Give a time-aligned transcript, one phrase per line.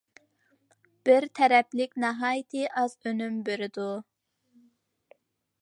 [1.09, 3.87] بىر تەرەپلىمىلىك ناھايىتى ئاز ئۈنۈم بېرىدۇ.